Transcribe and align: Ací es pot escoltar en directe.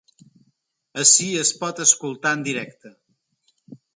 Ací 1.03 1.27
es 1.41 1.51
pot 1.59 1.83
escoltar 1.85 2.31
en 2.37 2.45
directe. 2.49 2.95